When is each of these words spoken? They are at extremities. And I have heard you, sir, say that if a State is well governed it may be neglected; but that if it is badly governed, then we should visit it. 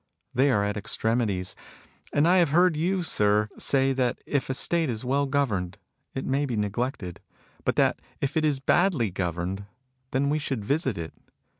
They 0.33 0.49
are 0.49 0.65
at 0.65 0.77
extremities. 0.77 1.55
And 2.11 2.27
I 2.27 2.37
have 2.37 2.49
heard 2.49 2.75
you, 2.75 3.03
sir, 3.03 3.49
say 3.59 3.93
that 3.93 4.17
if 4.25 4.49
a 4.49 4.55
State 4.55 4.89
is 4.89 5.05
well 5.05 5.27
governed 5.27 5.77
it 6.15 6.25
may 6.25 6.47
be 6.47 6.57
neglected; 6.57 7.19
but 7.65 7.75
that 7.75 7.99
if 8.19 8.35
it 8.35 8.43
is 8.43 8.59
badly 8.59 9.11
governed, 9.11 9.65
then 10.09 10.31
we 10.31 10.39
should 10.39 10.65
visit 10.65 10.97
it. 10.97 11.13